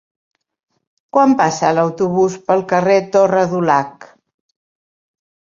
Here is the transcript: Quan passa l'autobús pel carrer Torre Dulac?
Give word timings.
Quan 1.17 1.35
passa 1.41 1.73
l'autobús 1.79 2.39
pel 2.49 2.65
carrer 2.73 2.97
Torre 3.17 3.45
Dulac? 3.53 4.09